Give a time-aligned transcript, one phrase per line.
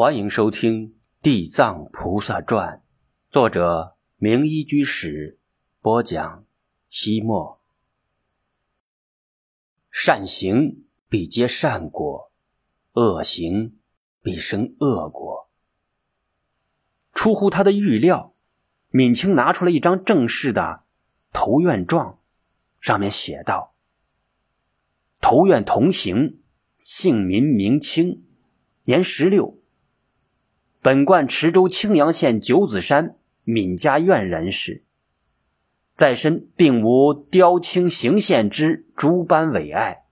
[0.00, 0.90] 欢迎收听
[1.20, 2.76] 《地藏菩萨传》，
[3.32, 5.40] 作者明一居士
[5.80, 6.44] 播讲。
[6.88, 7.60] 西莫，
[9.90, 12.30] 善行必结善果，
[12.92, 13.76] 恶行
[14.22, 15.50] 必生恶果。
[17.12, 18.36] 出乎他的预料，
[18.90, 20.84] 闵清拿出了一张正式的
[21.32, 22.20] 投愿状，
[22.80, 23.74] 上面写道
[25.20, 26.38] ：“投愿同行，
[26.76, 28.24] 姓名明清，
[28.84, 29.57] 年十六。”
[30.88, 34.86] 本贯池州青阳县九子山闵家院人士，
[35.96, 40.06] 在身并无雕青行县之诸般伟爱。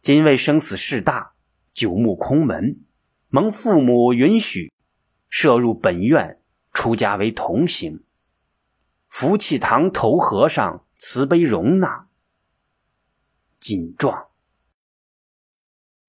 [0.00, 1.34] 今为生死事大，
[1.74, 2.80] 九目空门，
[3.28, 4.72] 蒙父母允许，
[5.28, 6.40] 摄入本院
[6.72, 8.02] 出家为同行。
[9.10, 12.08] 福气堂头和尚慈悲容纳。
[13.60, 14.27] 谨状。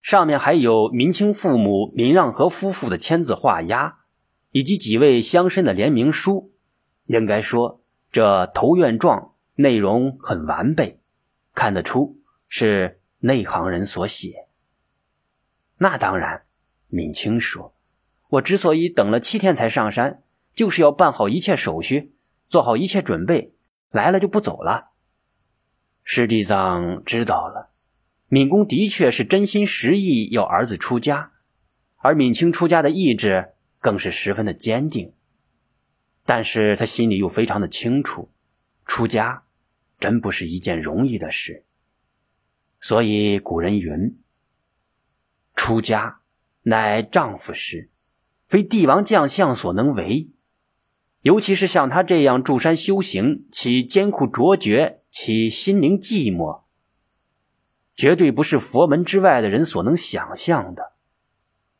[0.10, 4.00] 上面还有明清父母闵让和夫妇的签字画押，
[4.50, 6.52] 以及几位乡绅的联名书。
[7.06, 11.00] 应该说，这投愿状内容很完备，
[11.54, 14.48] 看得出是内行人所写。
[15.78, 16.42] 那当然，
[16.88, 17.76] 闵清说
[18.30, 20.24] ：“我之所以等了七天才上山，
[20.56, 22.16] 就是要办好一切手续，
[22.48, 23.54] 做好一切准备，
[23.92, 24.90] 来了就不走了。”
[26.04, 27.70] 师弟藏知道了。
[28.30, 31.32] 敏公的确是真心实意要儿子出家，
[31.98, 35.14] 而敏清出家的意志更是十分的坚定。
[36.26, 38.30] 但是他心里又非常的清楚，
[38.86, 39.46] 出家
[40.00, 41.66] 真不是一件容易的事。
[42.80, 44.20] 所以古人云
[45.56, 46.22] ：“出家
[46.62, 47.90] 乃丈夫事，
[48.48, 50.30] 非帝王将相所能为。”
[51.24, 56.62] 尤其是像他这样住山修行，其艰苦卓绝，其心灵寂寞。
[58.00, 60.94] 绝对不是佛门之外的人所能想象的，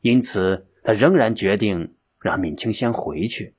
[0.02, 3.54] 因此他仍然决定让敏清先回去，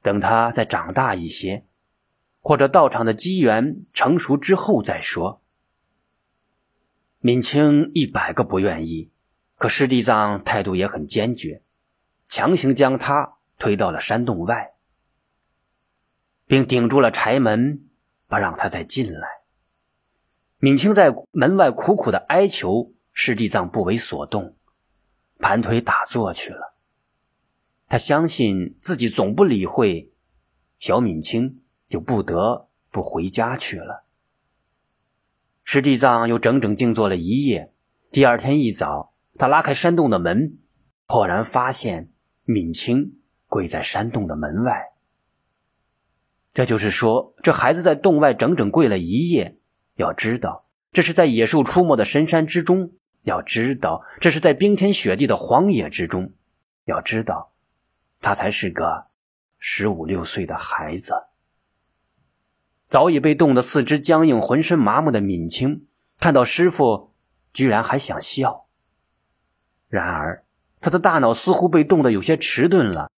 [0.00, 1.66] 等他再长大一些，
[2.38, 5.42] 或者道场的机缘成熟之后再说。
[7.18, 9.10] 敏清一百个不愿意，
[9.56, 11.64] 可师弟藏态度也很坚决，
[12.28, 14.74] 强行将他推到了山洞外，
[16.46, 17.88] 并顶住了柴门，
[18.28, 19.37] 不让他再进来。
[20.60, 24.56] 敏清在门外苦苦的哀求，师弟藏不为所动，
[25.38, 26.74] 盘腿打坐去了。
[27.86, 30.12] 他相信自己总不理会，
[30.80, 34.04] 小敏清就不得不回家去了。
[35.62, 37.72] 师弟藏又整整静坐了一夜。
[38.10, 40.58] 第二天一早，他拉开山洞的门，
[41.06, 42.10] 赫然发现
[42.42, 44.86] 敏清跪在山洞的门外。
[46.52, 49.57] 这就是说，这孩子在洞外整整跪了一夜。
[49.98, 52.92] 要知道，这是在野兽出没的深山之中；
[53.22, 56.30] 要知道，这是在冰天雪地的荒野之中；
[56.84, 57.52] 要知道，
[58.20, 59.08] 他才是个
[59.58, 61.24] 十五六岁的孩子。
[62.88, 65.88] 早已被冻得四肢僵硬、浑身麻木的闵清，
[66.20, 67.12] 看到师傅，
[67.52, 68.68] 居然还想笑。
[69.88, 70.44] 然而，
[70.80, 73.10] 他的大脑似乎被冻得有些迟钝了，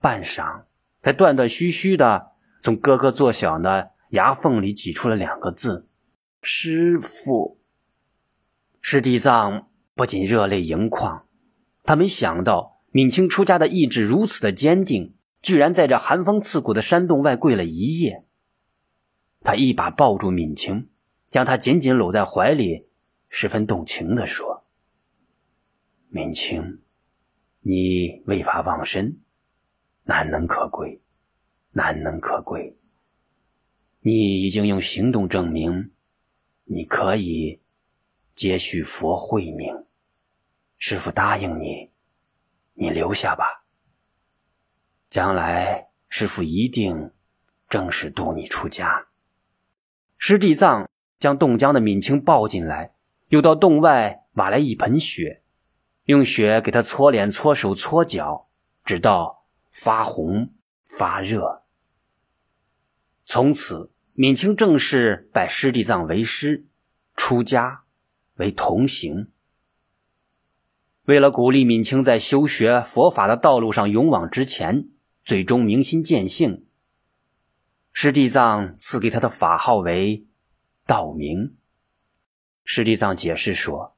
[0.00, 0.62] 半晌，
[1.02, 2.32] 才断断续续的
[2.62, 5.90] 从咯咯作响的牙缝里挤出了两个字。
[6.44, 7.60] 师傅，
[8.80, 11.28] 师弟藏不仅热泪盈眶，
[11.84, 18.26] 他没想到闵清出家的意志如此的坚定，居然在这寒风刺骨的山洞外跪了一夜。
[19.42, 20.90] 他一把抱住闵清，
[21.30, 22.88] 将他紧紧搂在怀里，
[23.28, 24.66] 十分动情地说
[26.10, 26.82] ：“闵清，
[27.60, 29.20] 你为法忘身，
[30.02, 31.00] 难能可贵，
[31.70, 32.76] 难能可贵。
[34.00, 35.92] 你已经用行动证明。”
[36.64, 37.60] 你可以
[38.34, 39.84] 接续佛慧命，
[40.78, 41.90] 师傅答应你，
[42.74, 43.66] 你留下吧。
[45.10, 47.12] 将来师傅一定
[47.68, 49.08] 正式度你出家。
[50.16, 52.94] 师弟藏将冻僵的敏清抱进来，
[53.28, 55.42] 又到洞外挖来一盆雪，
[56.04, 58.48] 用雪给他搓脸、搓手、搓脚，
[58.84, 60.54] 直到发红
[60.84, 61.64] 发热。
[63.24, 63.91] 从此。
[64.14, 66.66] 闵清正式拜师弟藏为师，
[67.16, 67.84] 出家
[68.34, 69.30] 为同行。
[71.04, 74.90] 为了鼓励闵清在修学佛法的道路上勇往直前，
[75.24, 76.66] 最终明心见性，
[77.90, 80.26] 师弟藏赐给他的法号为
[80.86, 81.56] 道明。
[82.64, 83.96] 师弟藏解释说：“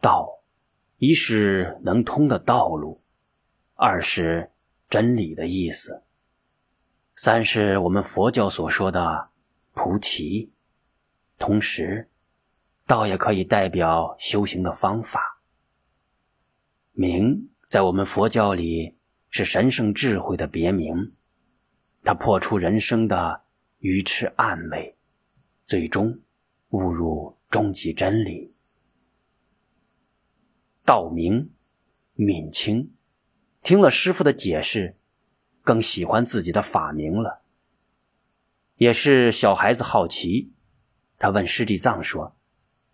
[0.00, 0.44] 道，
[0.98, 3.02] 一是能通的道路，
[3.74, 4.52] 二是
[4.88, 6.04] 真理的意思。”
[7.18, 9.30] 三是我们佛教所说的
[9.72, 10.52] 菩提，
[11.38, 12.10] 同时，
[12.86, 15.40] 道也可以代表修行的方法。
[16.92, 18.98] 明在我们佛教里
[19.30, 21.14] 是神圣智慧的别名，
[22.04, 23.44] 它破除人生的
[23.78, 24.94] 愚痴暗昧，
[25.64, 26.20] 最终
[26.68, 28.54] 悟入终极真理。
[30.84, 31.50] 道明、
[32.12, 32.92] 闵清
[33.62, 34.98] 听了师傅的解释，
[35.66, 37.42] 更喜欢自己的法名了。
[38.76, 40.52] 也是小孩子好奇，
[41.18, 42.36] 他问师地藏说：“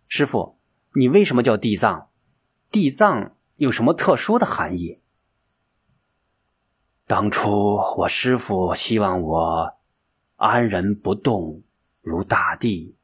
[0.08, 0.58] 师傅，
[0.94, 2.08] 你为什么叫地藏？
[2.70, 5.02] 地藏有什么特殊的含义？”
[7.06, 9.74] 当初我师傅希望我
[10.36, 11.62] 安然不动
[12.00, 12.96] 如大地，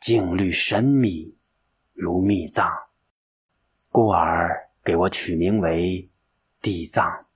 [0.00, 1.36] 静虑深密
[1.92, 2.68] 如密藏。
[3.90, 6.10] 故而给我取名为
[6.60, 7.26] 地藏。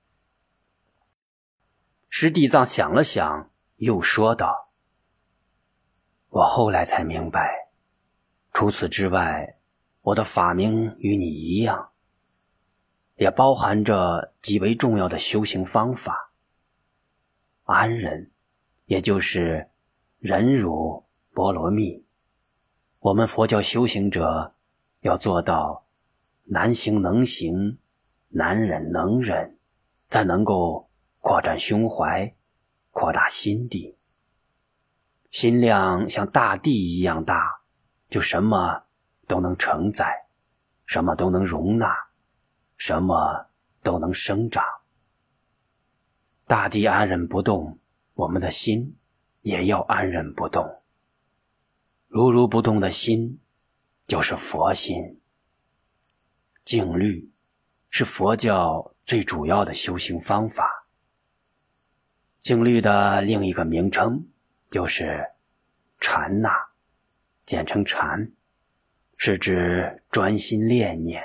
[2.10, 4.68] 师地藏想了想，又说道
[6.28, 7.70] ：“我后来才明白，
[8.52, 9.56] 除此之外，
[10.02, 11.92] 我的法名与你一样，
[13.14, 16.32] 也包含着极为重要的修行方法。
[17.64, 18.30] 安忍，
[18.84, 19.70] 也就是
[20.18, 22.04] 忍辱波罗蜜。
[22.98, 24.52] 我们佛教修行者
[25.00, 25.86] 要做到。”
[26.52, 27.78] 难行能行，
[28.30, 29.56] 难忍能忍，
[30.08, 30.89] 才能够
[31.20, 32.34] 扩展胸怀，
[32.90, 33.96] 扩大心地。
[35.30, 37.60] 心量像大地一样大，
[38.08, 38.84] 就什么
[39.28, 40.26] 都能承载，
[40.86, 41.94] 什么都能容纳，
[42.76, 43.50] 什么
[43.82, 44.64] 都能生长。
[46.46, 47.78] 大地安忍不动，
[48.14, 48.96] 我们的心
[49.42, 50.82] 也要安忍不动。
[52.08, 53.38] 如如不动的心，
[54.06, 55.20] 就是佛心。
[56.64, 57.30] 静虑
[57.88, 60.79] 是佛教最主要的修行方法。
[62.42, 64.26] 静虑的另一个名称
[64.70, 65.26] 就是
[66.00, 66.50] 禅那，
[67.44, 68.32] 简称禅，
[69.16, 71.22] 是指专心练念，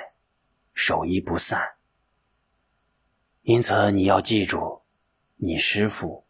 [0.74, 1.76] 守一不散。
[3.42, 4.82] 因此，你要记住，
[5.36, 6.24] 你师父，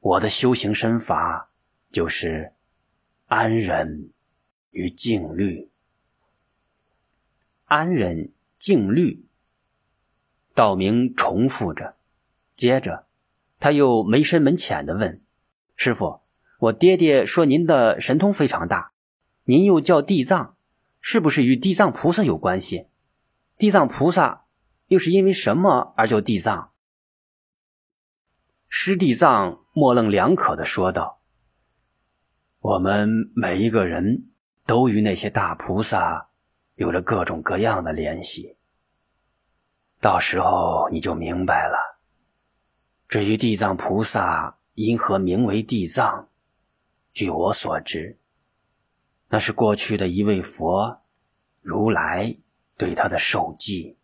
[0.00, 1.50] 我的修行身法
[1.90, 2.52] 就是
[3.26, 4.10] 安忍
[4.70, 5.70] 与静虑。
[7.66, 8.32] 安忍。
[8.62, 9.26] 静虑，
[10.54, 11.96] 道明重复着，
[12.54, 13.06] 接着
[13.62, 15.22] 他又没深门浅的问
[15.76, 16.22] ：“师傅，
[16.58, 18.90] 我爹爹说您的神通非常大，
[19.44, 20.56] 您又叫地藏，
[21.00, 22.88] 是不是与地藏菩萨有关系？
[23.56, 24.46] 地藏菩萨
[24.88, 26.72] 又是因为什么而叫地藏？”
[28.66, 31.20] 师地藏模棱两可的说道
[32.58, 34.32] ：“我们每一个人
[34.66, 36.30] 都与那些大菩萨。”
[36.74, 38.56] 有着各种各样的联系，
[40.00, 41.91] 到时候你就明白了。
[43.12, 46.30] 至于地藏菩萨因何名为地藏，
[47.12, 48.16] 据我所知，
[49.28, 51.02] 那是过去的一位佛
[51.60, 52.38] 如来
[52.78, 53.98] 对他的授记。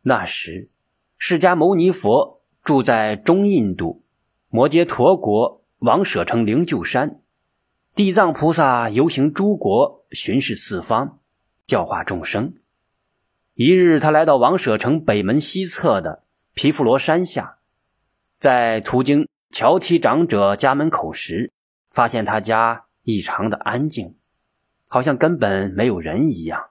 [0.00, 0.70] 那时，
[1.18, 4.02] 释迦牟尼佛住在中印度
[4.48, 7.20] 摩羯陀国王舍城灵鹫山。
[7.94, 11.18] 地藏菩萨游行诸国，巡视四方，
[11.66, 12.54] 教化众生。
[13.52, 16.24] 一日，他来到王舍城北门西侧的
[16.54, 17.57] 毗富罗山下，
[18.38, 21.52] 在途经乔提长者家门口时，
[21.90, 24.16] 发现他家异常的安静，
[24.88, 26.70] 好像根本没有人一样。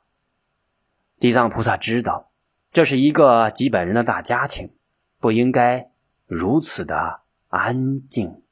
[1.19, 2.31] 地藏菩萨知道
[2.71, 4.73] 这是一个几百人的大家庭，
[5.19, 5.91] 不应该
[6.25, 8.43] 如此的安静。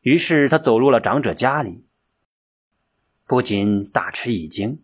[0.00, 1.84] 于是他走入了长者家里，
[3.26, 4.82] 不仅大吃一惊，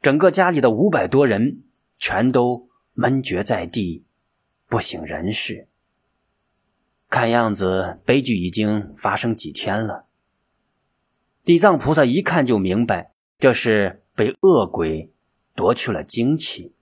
[0.00, 1.64] 整个家里的五百多人
[1.98, 4.06] 全都闷绝在地，
[4.66, 5.67] 不省人事。
[7.08, 10.06] 看样子悲剧已经发生几天了。
[11.44, 15.10] 地藏菩萨一看就明白，这是被恶鬼
[15.54, 16.74] 夺去了精气。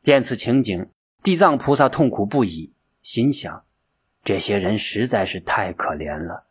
[0.00, 0.88] 见此情景，
[1.22, 3.64] 地藏菩萨痛苦不已，心想：
[4.22, 6.46] 这些人实在是太可怜了。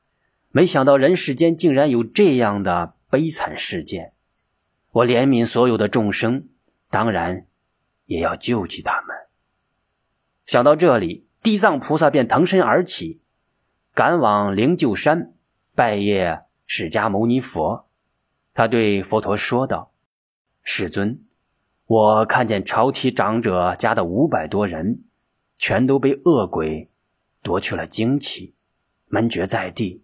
[0.52, 4.12] 没想到人世间竟然有这样的悲惨事件，
[4.92, 6.50] 我怜悯所有的众生，
[6.90, 7.48] 当然
[8.06, 9.16] 也要救济他们。
[10.46, 13.22] 想到这里，地藏菩萨便腾身而起，
[13.94, 15.36] 赶往灵鹫山
[15.76, 17.88] 拜谒释迦牟尼佛。
[18.52, 19.94] 他对佛陀说道
[20.66, 21.24] ：“世尊，
[21.86, 25.04] 我看见朝提长者家的五百多人，
[25.60, 26.90] 全都被恶鬼
[27.44, 28.56] 夺去了精气，
[29.06, 30.04] 闷绝在地。”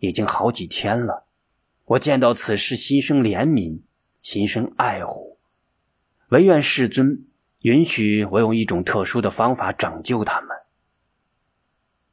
[0.00, 1.24] 已经好几天了，
[1.86, 3.80] 我见到此事，心生怜悯，
[4.20, 5.38] 心生爱护，
[6.28, 7.24] 唯愿世尊
[7.60, 10.50] 允许我用一种特殊的方法拯救他们。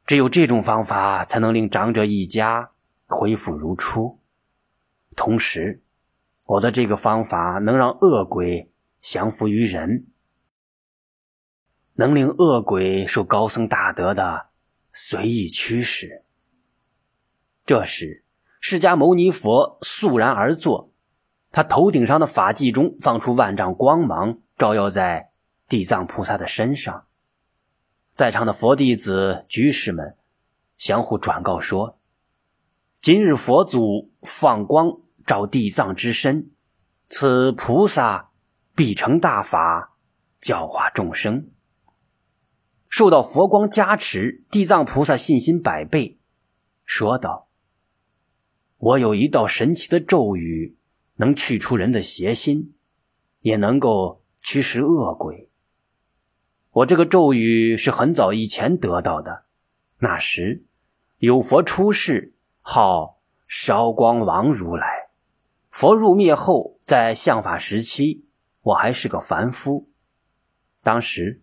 [0.05, 2.72] 只有这种方法，才能令长者一家
[3.05, 4.20] 恢复如初。
[5.15, 5.81] 同时，
[6.46, 10.08] 我的这个方法能让恶鬼降服于人，
[11.93, 14.48] 能令恶鬼受高僧大德的
[14.91, 16.25] 随意驱使。
[17.65, 18.25] 这时，
[18.60, 20.91] 释迦牟尼佛肃然而坐，
[21.51, 25.31] 他头顶上的法髻中放出万丈光芒，照耀在
[25.70, 27.05] 地藏菩萨的身上。
[28.13, 30.18] 在场的佛弟子、居士们
[30.77, 32.00] 相互转告说
[33.01, 36.51] ：“今日佛祖放光照地藏之身，
[37.10, 38.32] 此菩萨
[38.75, 39.98] 必成大法，
[40.39, 41.50] 教化众生。”
[42.89, 46.20] 受到佛光加持，地藏菩萨信心百倍，
[46.84, 47.48] 说道
[48.77, 50.77] ：“我有一道神奇的咒语，
[51.15, 52.75] 能去除人的邪心，
[53.39, 55.50] 也能够驱使恶鬼。
[56.71, 59.43] 我这个咒语是很早以前得到的，
[59.99, 60.63] 那时
[61.17, 65.09] 有佛出世，号烧光王如来。
[65.69, 68.25] 佛入灭后，在相法时期，
[68.61, 69.89] 我还是个凡夫，
[70.81, 71.41] 当时。”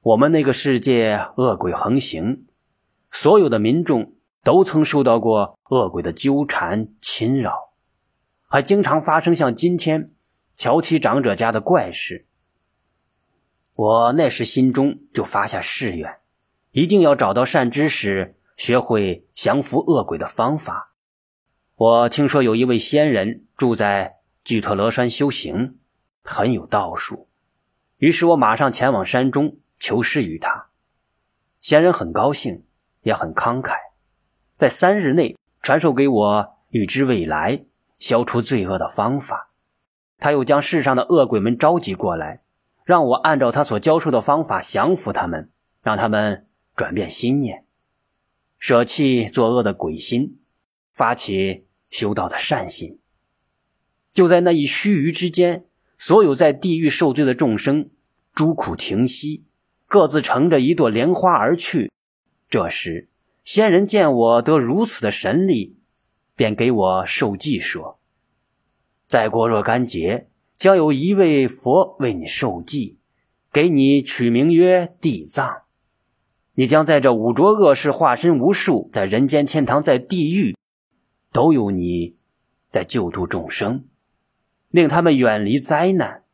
[0.00, 2.46] 我们那个世界恶鬼横行，
[3.10, 7.72] 所有的民众都曾受到过恶鬼的纠缠侵扰，
[8.46, 10.12] 还经常发生像今天
[10.54, 12.27] 乔七长者家的怪事。
[13.78, 16.18] 我那时心中就发下誓愿，
[16.72, 20.94] 一定要找到善知识，学会降服恶鬼的方法。
[21.76, 25.78] 我听说有一位仙人住在巨特罗山修行，
[26.24, 27.28] 很有道术，
[27.98, 29.58] 于是我马上前往山中。
[29.78, 30.70] 求师于他，
[31.60, 32.64] 仙人很高兴，
[33.02, 33.76] 也很慷慨，
[34.56, 37.64] 在三日内传授给我预知未来、
[38.00, 39.52] 消除罪恶的方法。
[40.18, 42.42] 他又将世上的恶鬼们召集过来，
[42.88, 45.50] 让我按照他所教授的方法降服他们，
[45.82, 47.66] 让他们转变心念，
[48.58, 50.38] 舍弃作恶的鬼心，
[50.90, 52.98] 发起修道的善心。
[54.10, 55.66] 就在那一须臾之间，
[55.98, 57.90] 所有在地狱受罪的众生，
[58.34, 59.44] 诸苦停息。
[59.86, 61.92] 各自乘着一朵莲花而去。
[62.48, 63.10] 这时，
[63.44, 65.76] 仙人见我得如此的神力，
[66.34, 68.00] 便给我授记说
[69.06, 72.98] ：“再过若干节，将有一位佛为你授记，
[73.52, 75.62] 给你取名曰地藏。
[76.54, 80.56] 你将在这五浊恶世化身无数，在人间、天堂、在地狱，
[81.30, 82.16] 都有你
[82.70, 83.84] 在救度众生，
[84.70, 86.24] 令他们远离灾难。”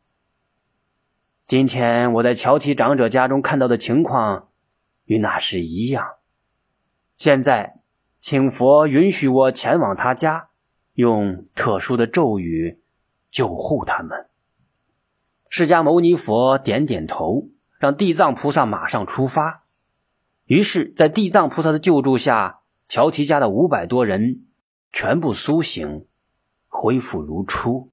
[1.46, 4.48] 今天我在乔提长者家中看到的情况，
[5.04, 6.02] 与那时一样。
[7.18, 7.82] 现在，
[8.18, 10.48] 请佛允许我前往他家，
[10.94, 12.80] 用特殊的咒语
[13.34, 14.28] 救护他们。
[15.50, 17.48] 释迦牟尼佛点点头，
[17.80, 19.64] 让地藏菩萨马上出发。
[20.44, 24.44] 于是，在地藏菩萨的救助下，乔提家的五百多人
[24.92, 26.06] 全部苏醒，
[26.68, 27.90] 恢复如初。